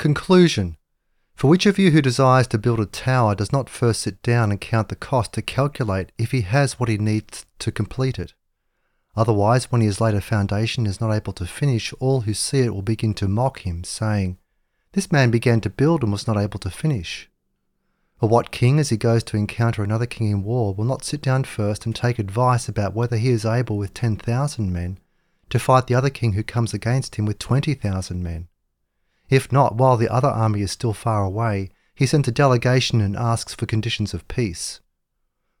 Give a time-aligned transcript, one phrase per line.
[0.00, 0.78] Conclusion
[1.34, 4.50] For which of you who desires to build a tower does not first sit down
[4.50, 8.32] and count the cost to calculate if he has what he needs to complete it?
[9.14, 12.32] Otherwise, when he has laid a foundation and is not able to finish, all who
[12.32, 14.38] see it will begin to mock him, saying,
[14.92, 17.28] This man began to build and was not able to finish.
[18.22, 21.20] Or what king, as he goes to encounter another king in war, will not sit
[21.20, 24.98] down first and take advice about whether he is able with 10,000 men
[25.50, 28.48] to fight the other king who comes against him with 20,000 men?
[29.30, 33.16] If not, while the other army is still far away, he sends a delegation and
[33.16, 34.80] asks for conditions of peace.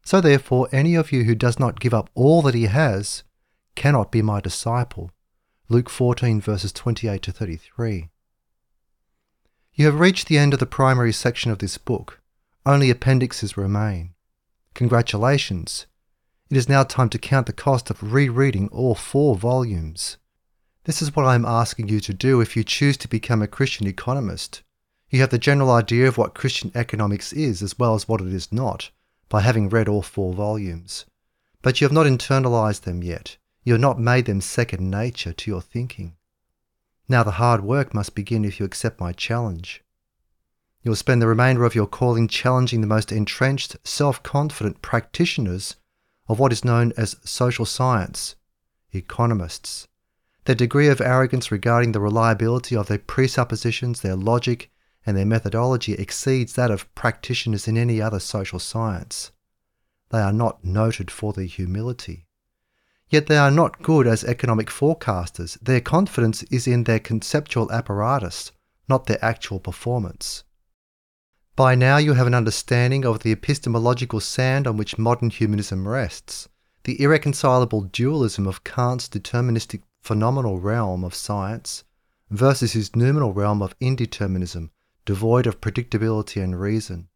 [0.04, 3.22] So therefore, any of you who does not give up all that he has
[3.76, 5.12] cannot be my disciple.
[5.68, 8.08] Luke 14 verses 28 to 33.
[9.74, 12.20] You have reached the end of the primary section of this book.
[12.66, 14.14] Only appendixes remain.
[14.74, 15.86] Congratulations!
[16.50, 20.16] It is now time to count the cost of rereading all four volumes.
[20.90, 23.46] This is what I am asking you to do if you choose to become a
[23.46, 24.62] Christian economist.
[25.08, 28.34] You have the general idea of what Christian economics is as well as what it
[28.34, 28.90] is not
[29.28, 31.06] by having read all four volumes.
[31.62, 33.36] But you have not internalized them yet.
[33.62, 36.16] You have not made them second nature to your thinking.
[37.08, 39.84] Now the hard work must begin if you accept my challenge.
[40.82, 45.76] You'll spend the remainder of your calling challenging the most entrenched, self confident practitioners
[46.26, 48.34] of what is known as social science,
[48.92, 49.86] economists.
[50.50, 54.72] Their degree of arrogance regarding the reliability of their presuppositions, their logic,
[55.06, 59.30] and their methodology exceeds that of practitioners in any other social science.
[60.08, 62.26] They are not noted for their humility.
[63.08, 65.56] Yet they are not good as economic forecasters.
[65.60, 68.50] Their confidence is in their conceptual apparatus,
[68.88, 70.42] not their actual performance.
[71.54, 76.48] By now you have an understanding of the epistemological sand on which modern humanism rests,
[76.82, 81.84] the irreconcilable dualism of Kant's deterministic phenomenal realm of science
[82.30, 84.70] versus his noumenal realm of indeterminism,
[85.04, 87.08] devoid of predictability and reason.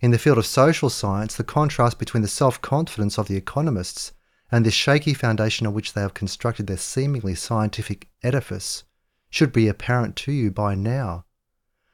[0.00, 4.12] In the field of social science, the contrast between the self confidence of the economists
[4.50, 8.84] and the shaky foundation on which they have constructed their seemingly scientific edifice
[9.30, 11.24] should be apparent to you by now.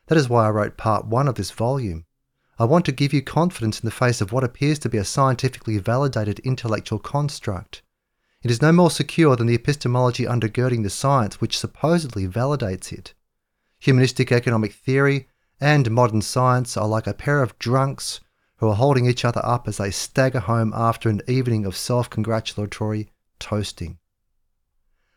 [0.06, 2.06] That is why I wrote part one of this volume.
[2.59, 5.05] I want to give you confidence in the face of what appears to be a
[5.05, 7.82] scientifically validated intellectual construct.
[8.43, 13.15] It is no more secure than the epistemology undergirding the science which supposedly validates it.
[13.81, 15.28] Humanistic economic theory
[15.60, 18.21] and modern science are like a pair of drunks
[18.59, 22.09] who are holding each other up as they stagger home after an evening of self
[22.09, 23.10] congratulatory
[23.41, 23.99] toasting.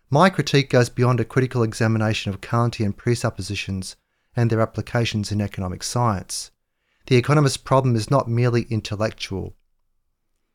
[0.09, 3.95] My critique goes beyond a critical examination of Kantian presuppositions
[4.35, 6.51] and their applications in economic science.
[7.05, 9.55] The economist's problem is not merely intellectual.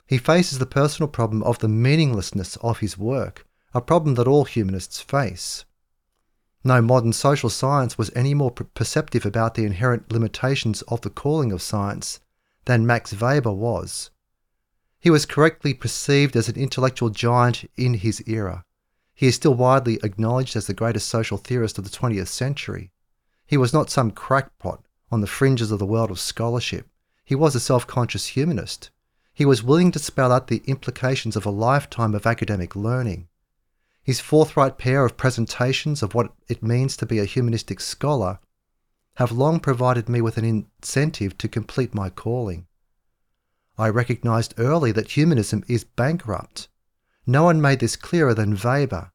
[0.06, 3.44] He faces the personal problem of the meaninglessness of his work,
[3.74, 5.64] a problem that all humanists face.
[6.62, 11.52] No modern social science was any more perceptive about the inherent limitations of the calling
[11.52, 12.20] of science
[12.66, 14.10] than Max Weber was.
[14.98, 18.64] He was correctly perceived as an intellectual giant in his era.
[19.14, 22.90] He is still widely acknowledged as the greatest social theorist of the 20th century.
[23.46, 26.88] He was not some crackpot on the fringes of the world of scholarship.
[27.24, 28.90] He was a self conscious humanist.
[29.36, 33.28] He was willing to spell out the implications of a lifetime of academic learning.
[34.02, 38.38] His forthright pair of presentations of what it means to be a humanistic scholar
[39.16, 42.66] have long provided me with an incentive to complete my calling.
[43.76, 46.68] I recognized early that humanism is bankrupt.
[47.26, 49.12] No one made this clearer than Weber.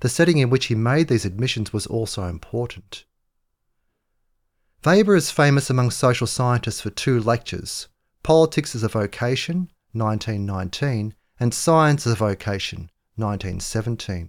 [0.00, 3.04] The setting in which he made these admissions was also important.
[4.82, 7.88] Weber is famous among social scientists for two lectures
[8.28, 14.28] Politics as a Vocation, 1919, and Science as a Vocation, 1917.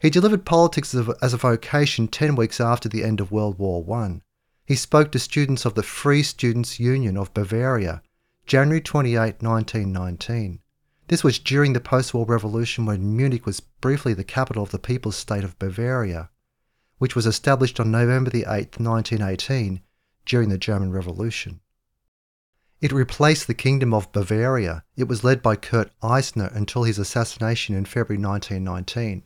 [0.00, 4.22] He delivered Politics as a Vocation 10 weeks after the end of World War I.
[4.66, 8.02] He spoke to students of the Free Students' Union of Bavaria,
[8.46, 10.58] January 28, 1919.
[11.06, 14.80] This was during the post war revolution when Munich was briefly the capital of the
[14.80, 16.30] People's State of Bavaria
[16.98, 18.44] which was established on November 8,
[18.80, 19.82] 1918,
[20.26, 21.60] during the German Revolution.
[22.82, 24.82] It replaced the Kingdom of Bavaria.
[24.96, 29.22] It was led by Kurt Eisner until his assassination in February 1919.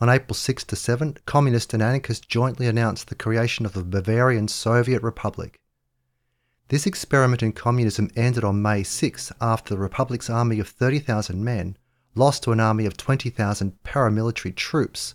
[0.00, 4.48] On April 6 to 7, communists and anarchists jointly announced the creation of the Bavarian
[4.48, 5.60] Soviet Republic.
[6.66, 11.76] This experiment in communism ended on May 6 after the Republic's army of 30,000 men
[12.16, 15.14] lost to an army of 20,000 paramilitary troops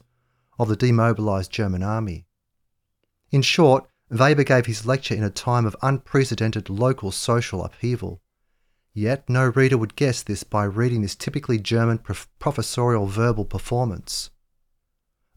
[0.58, 2.26] of the demobilized German army.
[3.32, 8.22] In short, Weber gave his lecture in a time of unprecedented local social upheaval.
[8.94, 14.30] Yet no reader would guess this by reading this typically German prof- professorial verbal performance.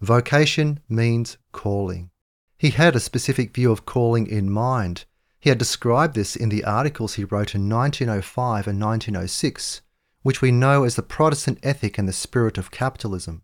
[0.00, 2.10] Vocation means calling.
[2.58, 5.04] He had a specific view of calling in mind.
[5.38, 9.82] He had described this in the articles he wrote in 1905 and 1906,
[10.22, 13.42] which we know as the Protestant ethic and the spirit of capitalism.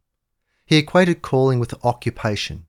[0.67, 2.67] He equated calling with occupation.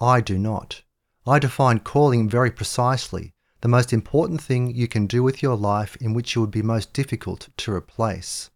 [0.00, 0.82] I do not.
[1.26, 5.96] I define calling very precisely the most important thing you can do with your life
[5.96, 8.50] in which you would be most difficult to replace.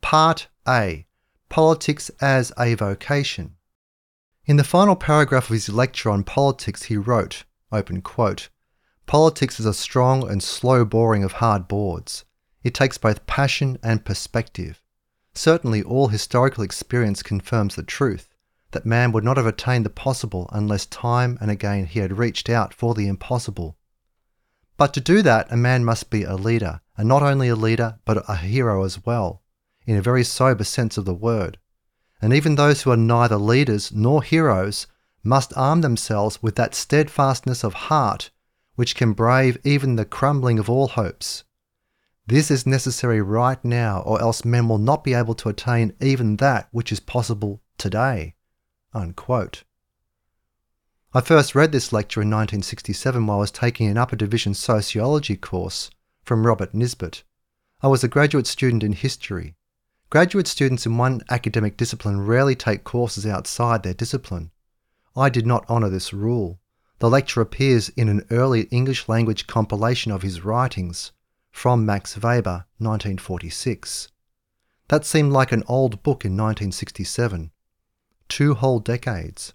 [0.00, 1.06] Part A
[1.48, 3.56] Politics as a Vocation.
[4.46, 8.50] In the final paragraph of his lecture on politics, he wrote, open quote,
[9.06, 12.24] Politics is a strong and slow boring of hard boards.
[12.62, 14.80] It takes both passion and perspective.
[15.34, 18.27] Certainly, all historical experience confirms the truth
[18.72, 22.48] that man would not have attained the possible unless time and again he had reached
[22.48, 23.76] out for the impossible.
[24.76, 27.98] But to do that, a man must be a leader, and not only a leader,
[28.04, 29.42] but a hero as well,
[29.86, 31.58] in a very sober sense of the word.
[32.22, 34.86] And even those who are neither leaders nor heroes
[35.24, 38.30] must arm themselves with that steadfastness of heart
[38.76, 41.42] which can brave even the crumbling of all hopes.
[42.28, 46.36] This is necessary right now, or else men will not be able to attain even
[46.36, 48.36] that which is possible today.
[48.94, 49.64] Unquote.
[51.12, 55.36] I first read this lecture in 1967 while I was taking an upper division sociology
[55.36, 55.90] course
[56.22, 57.22] from Robert Nisbet.
[57.82, 59.56] I was a graduate student in history.
[60.10, 64.50] Graduate students in one academic discipline rarely take courses outside their discipline.
[65.16, 66.58] I did not honour this rule.
[66.98, 71.12] The lecture appears in an early English language compilation of his writings
[71.50, 74.08] from Max Weber, 1946.
[74.88, 77.50] That seemed like an old book in 1967
[78.28, 79.54] two whole decades.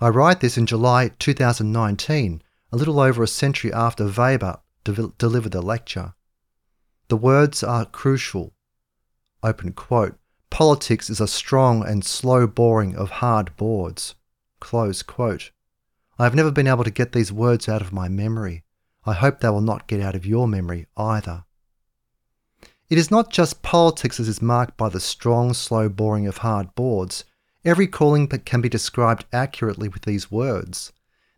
[0.00, 2.42] I write this in July 2019,
[2.72, 6.14] a little over a century after Weber de- delivered the lecture.
[7.08, 8.54] The words are crucial.
[9.42, 10.18] Open quote.
[10.50, 14.14] Politics is a strong and slow boring of hard boards.
[14.60, 15.50] Close quote.
[16.18, 18.64] I have never been able to get these words out of my memory.
[19.04, 21.44] I hope they will not get out of your memory either.
[22.88, 26.74] It is not just politics that is marked by the strong, slow boring of hard
[26.74, 27.24] boards.
[27.66, 30.92] Every calling that can be described accurately with these words.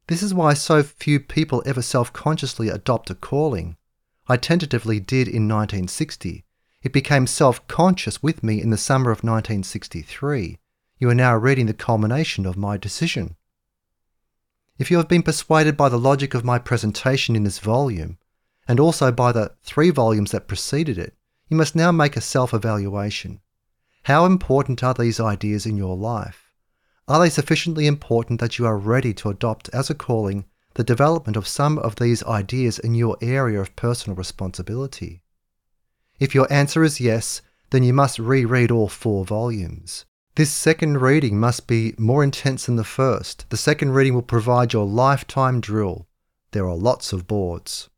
[0.09, 3.79] This is why so few people ever self consciously adopt a calling.
[4.29, 6.45] I tentatively did in 1960.
[6.83, 10.59] It became self conscious with me in the summer of 1963.
[10.99, 13.37] You are now reading the culmination of my decision.
[14.77, 18.19] If you have been persuaded by the logic of my presentation in this volume,
[18.69, 21.15] and also by the three volumes that preceded it,
[21.49, 23.41] you must now make a self evaluation.
[24.09, 26.51] How important are these ideas in your life?
[27.07, 31.37] Are they sufficiently important that you are ready to adopt as a calling the development
[31.37, 35.21] of some of these ideas in your area of personal responsibility?
[36.19, 40.07] If your answer is yes, then you must reread all four volumes.
[40.37, 43.45] This second reading must be more intense than the first.
[43.51, 46.09] The second reading will provide your lifetime drill.
[46.53, 47.91] There are lots of boards.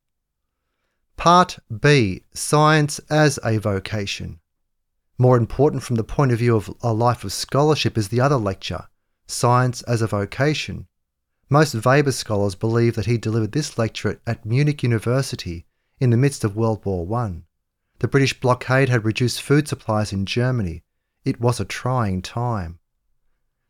[1.17, 4.41] Part B Science as a Vocation.
[5.21, 8.39] More important from the point of view of a life of scholarship is the other
[8.39, 8.87] lecture,
[9.27, 10.87] Science as a Vocation.
[11.51, 15.67] Most Weber scholars believe that he delivered this lecture at Munich University
[15.99, 17.43] in the midst of World War I.
[17.99, 20.85] The British blockade had reduced food supplies in Germany.
[21.23, 22.79] It was a trying time.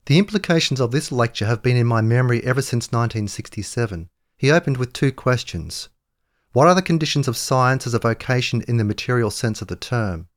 [0.06, 4.08] The implications of this lecture have been in my memory ever since 1967.
[4.38, 5.88] He opened with two questions.
[6.52, 9.74] What are the conditions of science as a vocation in the material sense of the
[9.74, 10.28] term?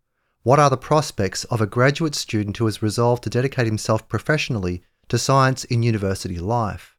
[0.44, 4.84] What are the prospects of a graduate student who has resolved to dedicate himself professionally
[5.08, 6.98] to science in university life?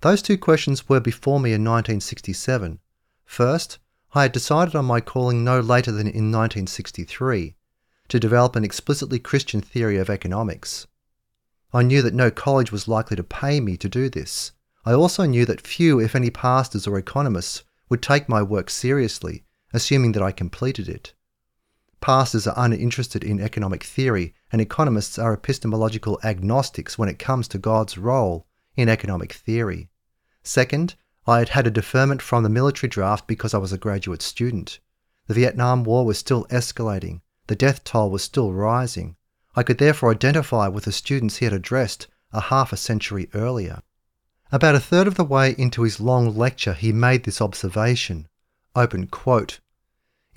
[0.00, 2.80] Those two questions were before me in 1967.
[3.24, 3.78] First,
[4.14, 7.54] I had decided on my calling no later than in 1963
[8.08, 10.88] to develop an explicitly Christian theory of economics.
[11.72, 14.50] I knew that no college was likely to pay me to do this.
[14.84, 19.44] I also knew that few, if any, pastors or economists would take my work seriously,
[19.72, 21.12] assuming that I completed it.
[22.00, 27.58] Pastors are uninterested in economic theory, and economists are epistemological agnostics when it comes to
[27.58, 29.88] God's role in economic theory.
[30.42, 30.94] Second,
[31.26, 34.78] I had had a deferment from the military draft because I was a graduate student.
[35.26, 39.16] The Vietnam War was still escalating, the death toll was still rising.
[39.56, 43.82] I could therefore identify with the students he had addressed a half a century earlier.
[44.52, 48.28] About a third of the way into his long lecture, he made this observation.
[48.76, 49.60] Open quote.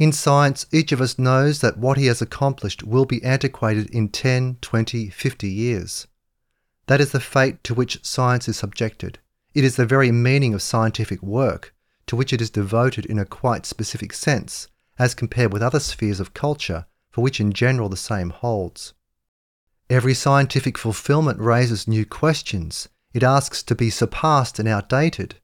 [0.02, 4.10] In science, each of us knows that what he has accomplished will be antiquated in
[4.10, 6.08] 10, 20, 50 years.
[6.88, 9.20] That is the fate to which science is subjected.
[9.54, 11.76] It is the very meaning of scientific work,
[12.08, 14.68] to which it is devoted in a quite specific sense,
[14.98, 18.96] as compared with other spheres of culture, for which in general the same holds.
[19.88, 22.90] Every scientific fulfillment raises new questions.
[23.14, 25.36] It asks to be surpassed and outdated.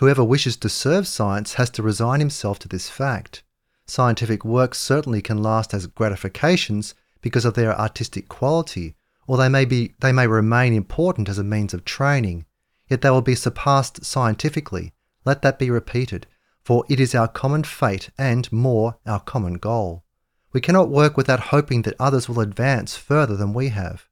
[0.00, 3.42] Whoever wishes to serve science has to resign himself to this fact.
[3.86, 8.96] Scientific works certainly can last as gratifications because of their artistic quality,
[9.26, 12.44] or they may, be, they may remain important as a means of training,
[12.88, 14.92] yet they will be surpassed scientifically.
[15.24, 16.26] Let that be repeated,
[16.62, 20.04] for it is our common fate and, more, our common goal.
[20.52, 24.08] We cannot work without hoping that others will advance further than we have.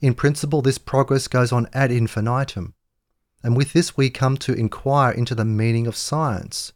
[0.00, 2.74] In principle, this progress goes on ad infinitum,
[3.42, 6.72] and with this we come to inquire into the meaning of science.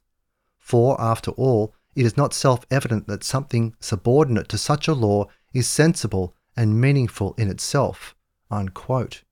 [0.58, 5.26] For, after all, it is not self evident that something subordinate to such a law
[5.52, 8.14] is sensible and meaningful in itself.
[8.50, 9.23] Unquote.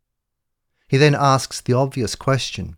[0.88, 2.76] He then asks the obvious question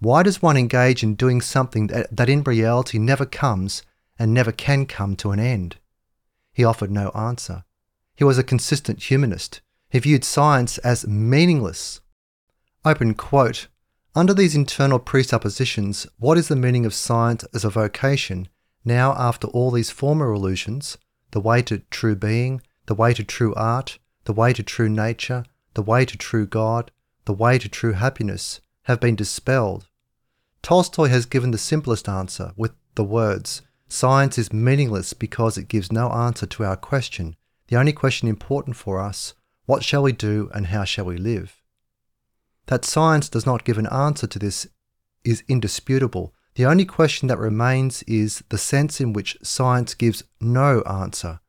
[0.00, 3.82] Why does one engage in doing something that, that in reality never comes
[4.18, 5.76] and never can come to an end?
[6.52, 7.64] He offered no answer.
[8.16, 9.60] He was a consistent humanist.
[9.90, 12.00] He viewed science as meaningless.
[12.84, 13.68] Open quote.
[14.14, 18.48] Under these internal presuppositions, what is the meaning of science as a vocation
[18.86, 20.96] now after all these former illusions,
[21.32, 25.44] the way to true being, the way to true art, the way to true nature,
[25.74, 26.90] the way to true God,
[27.24, 29.88] the way to true happiness, have been dispelled.
[30.62, 35.92] Tolstoy has given the simplest answer with the words Science is meaningless because it gives
[35.92, 37.36] no answer to our question,
[37.68, 39.34] the only question important for us
[39.66, 41.60] what shall we do and how shall we live?
[42.66, 44.68] That science does not give an answer to this
[45.24, 46.34] is indisputable.
[46.56, 51.40] The only question that remains is the sense in which science gives no answer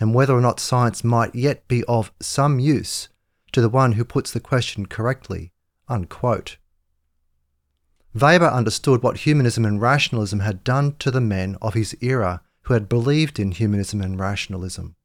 [0.00, 3.10] and whether or not science might yet be of some use
[3.52, 5.52] to the one who puts the question correctly.
[5.86, 6.56] Unquote.
[8.14, 12.72] Weber understood what humanism and rationalism had done to the men of his era who
[12.72, 14.96] had believed in humanism and rationalism.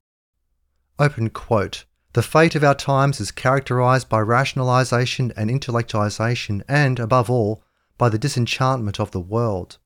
[0.98, 1.84] Open quote.
[2.14, 7.62] The fate of our times is characterized by rationalization and intellectualization, and, above all,
[8.00, 9.78] by the disenchantment of the world.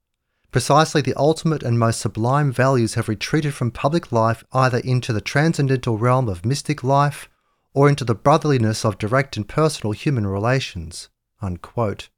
[0.52, 5.20] Precisely the ultimate and most sublime values have retreated from public life either into the
[5.20, 7.28] transcendental realm of mystic life
[7.74, 11.10] or into the brotherliness of direct and personal human relations.
[11.42, 12.10] Unquote.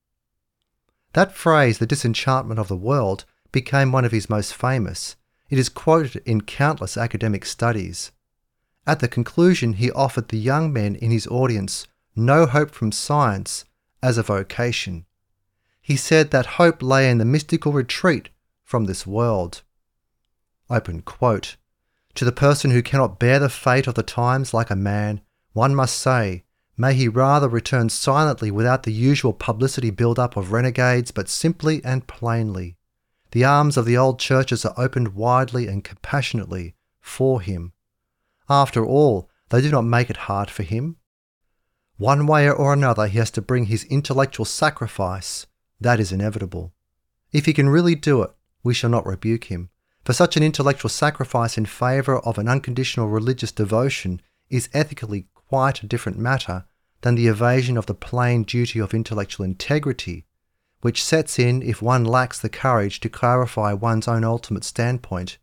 [1.14, 3.24] That phrase, the disenchantment of the world,
[3.54, 5.16] became one of his most famous.
[5.50, 8.12] It is quoted in countless academic studies.
[8.86, 11.88] At the conclusion, he offered the young men in his audience
[12.18, 13.64] no hope from science
[14.04, 15.06] as a vocation.
[15.86, 18.30] He said that hope lay in the mystical retreat
[18.64, 19.62] from this world.
[20.68, 21.58] Open quote.
[22.16, 25.22] To the person who cannot bear the fate of the times like a man,
[25.54, 26.44] one must say,
[26.76, 31.86] may he rather return silently without the usual publicity build up of renegades, but simply
[31.86, 32.78] and plainly.
[33.30, 37.74] The arms of the old churches are opened widely and compassionately for him.
[38.50, 40.98] After all, they do not make it hard for him.
[41.98, 45.46] One way or another, he has to bring his intellectual sacrifice
[45.80, 46.74] that is inevitable.
[47.32, 48.32] If he can really do it,
[48.64, 49.70] we shall not rebuke him.
[50.04, 55.82] For such an intellectual sacrifice in favour of an unconditional religious devotion is ethically quite
[55.82, 56.66] a different matter
[57.02, 60.26] than the evasion of the plain duty of intellectual integrity,
[60.82, 65.38] which sets in if one lacks the courage to clarify one's own ultimate standpoint,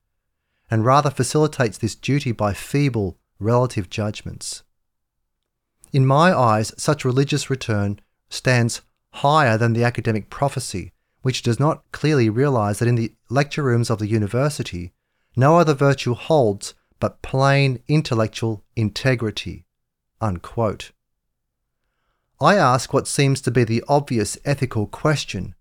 [0.70, 4.62] and rather facilitates this duty by feeble relative judgments.
[5.92, 8.80] In my eyes, such religious return stands
[9.12, 10.92] higher than the academic prophecy,
[11.22, 14.92] which does not clearly realize that in the lecture rooms of the university,
[15.36, 19.64] no other virtue holds but plain intellectual integrity.
[20.20, 20.92] Unquote.
[22.40, 25.54] I ask what seems to be the obvious ethical question.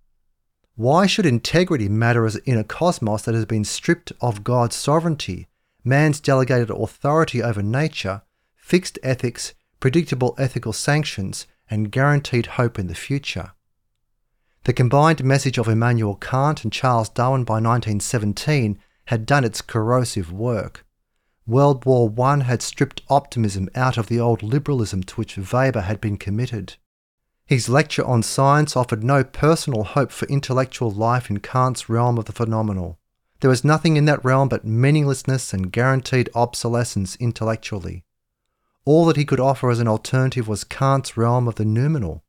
[0.75, 5.47] Why should integrity matter in a cosmos that has been stripped of God's sovereignty,
[5.83, 8.23] man's delegated authority over nature,
[8.55, 13.53] fixed ethics, predictable ethical sanctions, and guaranteed hope in the future.
[14.65, 20.31] The combined message of Immanuel Kant and Charles Darwin by 1917 had done its corrosive
[20.31, 20.85] work.
[21.47, 25.99] World War I had stripped optimism out of the old liberalism to which Weber had
[25.99, 26.75] been committed.
[27.47, 32.25] His lecture on science offered no personal hope for intellectual life in Kant's realm of
[32.25, 32.99] the phenomenal.
[33.39, 38.05] There was nothing in that realm but meaninglessness and guaranteed obsolescence intellectually.
[38.83, 42.23] All that he could offer as an alternative was Kant's realm of the noumenal.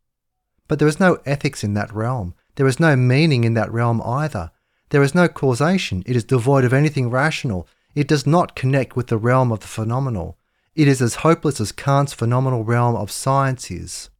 [0.68, 2.34] But there is no ethics in that realm.
[2.56, 4.50] There is no meaning in that realm either.
[4.90, 6.02] There is no causation.
[6.04, 7.66] It is devoid of anything rational.
[7.94, 10.38] It does not connect with the realm of the phenomenal.
[10.74, 14.10] It is as hopeless as Kant's phenomenal realm of science is.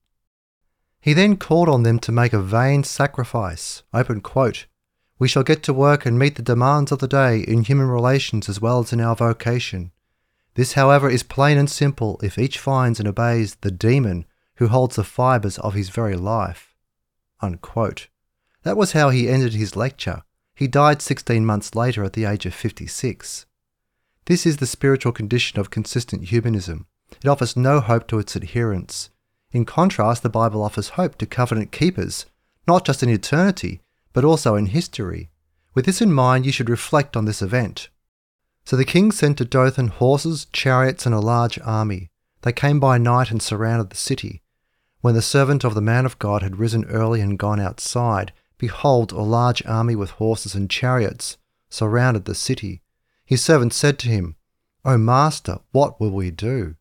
[1.00, 3.82] He then called on them to make a vain sacrifice.
[5.18, 8.48] We shall get to work and meet the demands of the day in human relations
[8.48, 9.92] as well as in our vocation.
[10.54, 14.96] This, however, is plain and simple if each finds and obeys the demon who holds
[14.96, 16.74] the fibres of his very life.
[17.40, 18.08] Unquote.
[18.62, 20.22] That was how he ended his lecture.
[20.54, 23.46] He died 16 months later at the age of 56.
[24.26, 26.86] This is the spiritual condition of consistent humanism.
[27.10, 29.10] It offers no hope to its adherents.
[29.50, 32.26] In contrast, the Bible offers hope to covenant keepers,
[32.68, 33.80] not just in eternity,
[34.12, 35.30] but also in history.
[35.74, 37.88] With this in mind, you should reflect on this event.
[38.64, 42.10] So the king sent to Dothan horses, chariots, and a large army.
[42.42, 44.42] They came by night and surrounded the city.
[45.00, 49.10] When the servant of the man of God had risen early and gone outside, behold,
[49.12, 51.36] a large army with horses and chariots
[51.68, 52.82] surrounded the city.
[53.24, 54.36] His servant said to him,
[54.84, 56.76] O master, what will we do?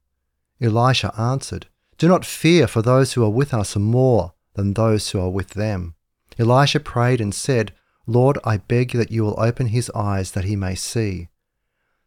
[0.60, 5.10] Elisha answered, Do not fear, for those who are with us are more than those
[5.10, 5.96] who are with them.
[6.38, 7.74] Elisha prayed and said,
[8.06, 11.30] Lord, I beg that you will open his eyes that he may see.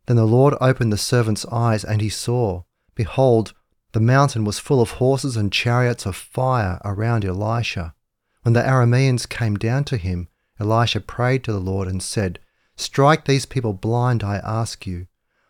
[0.06, 2.62] Then the Lord opened the servant's eyes, and he saw.
[2.94, 3.54] Behold,
[3.92, 7.94] the mountain was full of horses and chariots of fire around Elisha.
[8.42, 10.28] When the Arameans came down to him,
[10.61, 12.38] Elisha prayed to the Lord and said,
[12.76, 15.06] Strike these people blind, I ask you.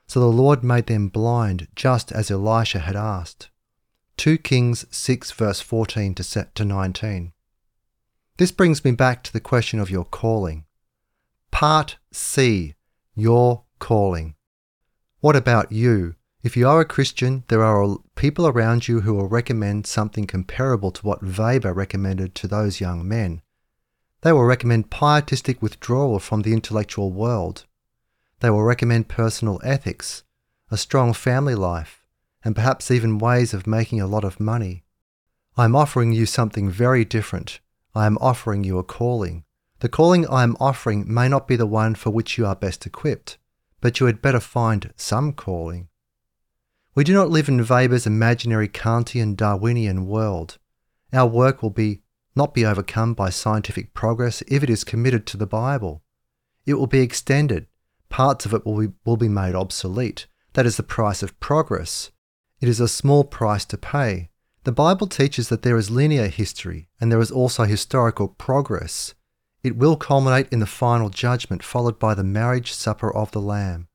[0.06, 3.48] So the Lord made them blind, just as Elisha had asked.
[4.18, 7.32] 2 Kings 6, verse 14 to 19.
[8.36, 10.64] This brings me back to the question of your calling.
[11.50, 12.74] Part C
[13.14, 14.34] Your Calling.
[15.24, 16.16] What about you?
[16.42, 20.90] If you are a Christian, there are people around you who will recommend something comparable
[20.90, 23.40] to what Weber recommended to those young men.
[24.20, 27.64] They will recommend pietistic withdrawal from the intellectual world.
[28.40, 30.24] They will recommend personal ethics,
[30.70, 32.04] a strong family life,
[32.44, 34.84] and perhaps even ways of making a lot of money.
[35.56, 37.60] I am offering you something very different.
[37.94, 39.44] I am offering you a calling.
[39.78, 42.84] The calling I am offering may not be the one for which you are best
[42.84, 43.38] equipped
[43.84, 45.88] but you had better find some calling.
[46.94, 50.56] We do not live in Weber's imaginary Kantian Darwinian world.
[51.12, 52.00] Our work will be
[52.34, 56.02] not be overcome by scientific progress if it is committed to the Bible.
[56.64, 57.66] It will be extended.
[58.08, 60.28] Parts of it will be, will be made obsolete.
[60.54, 62.10] That is the price of progress.
[62.62, 64.30] It is a small price to pay.
[64.62, 69.12] The Bible teaches that there is linear history and there is also historical progress.
[69.64, 73.88] It will culminate in the final judgment, followed by the marriage supper of the Lamb.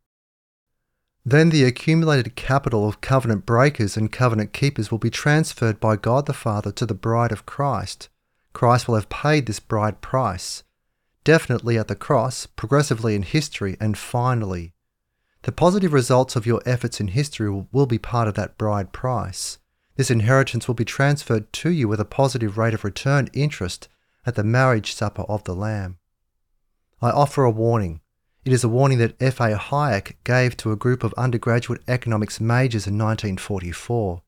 [1.23, 6.25] Then the accumulated capital of covenant breakers and covenant keepers will be transferred by God
[6.25, 8.10] the Father to the bride of Christ.
[8.51, 10.63] Christ will have paid this bride price,
[11.23, 14.73] definitely at the cross, progressively in history, and finally.
[15.43, 19.60] The positive results of your efforts in history will be part of that bride price.
[19.97, 23.88] This inheritance will be transferred to you with a positive rate of return interest
[24.25, 25.97] at the marriage supper of the Lamb.
[27.01, 28.01] I offer a warning.
[28.45, 29.55] It is a warning that F.A.
[29.55, 34.21] Hayek gave to a group of undergraduate economics majors in 1944.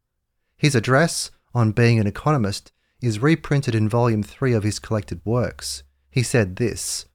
[0.58, 5.84] His address, on being an economist, is reprinted in Volume 3 of his collected works.
[6.10, 7.06] He said this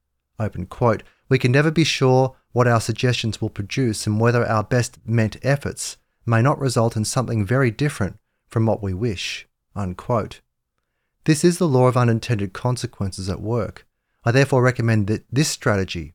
[0.68, 4.98] quote, We can never be sure what our suggestions will produce and whether our best
[5.04, 9.46] meant efforts may not result in something very different from what we wish.
[9.74, 10.40] Unquote.
[11.26, 13.84] This is the law of unintended consequences at work.
[14.24, 16.14] I therefore recommend that this strategy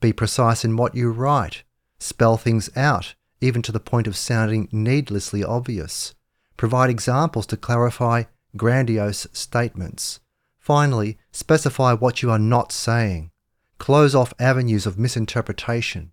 [0.00, 1.62] be precise in what you write,
[2.00, 6.16] spell things out, even to the point of sounding needlessly obvious.
[6.56, 8.24] Provide examples to clarify
[8.56, 10.18] grandiose statements.
[10.58, 13.30] Finally, specify what you are not saying.
[13.78, 16.10] Close off avenues of misinterpretation.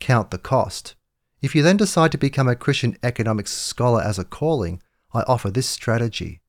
[0.00, 0.96] Count the cost.
[1.40, 4.82] If you then decide to become a Christian economics scholar as a calling,
[5.14, 6.40] I offer this strategy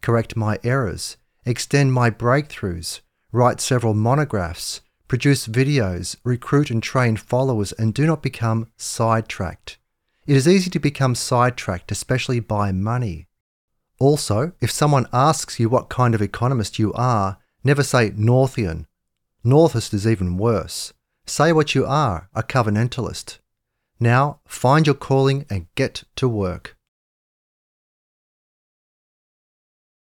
[0.00, 3.00] correct my errors, extend my breakthroughs,
[3.32, 9.78] write several monographs, produce videos, recruit and train followers, and do not become sidetracked.
[10.26, 13.26] It is easy to become sidetracked, especially by money.
[13.98, 18.86] Also, if someone asks you what kind of economist you are, never say Northian.
[19.44, 20.92] Northist is even worse.
[21.26, 23.38] Say what you are, a covenantalist.
[23.98, 26.76] Now, find your calling and get to work.